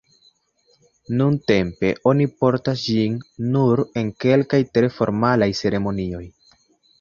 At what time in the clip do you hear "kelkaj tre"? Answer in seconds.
4.25-4.91